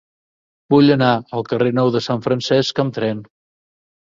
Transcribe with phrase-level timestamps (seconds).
[0.73, 3.23] Vull anar al carrer Nou de Sant Francesc amb tren.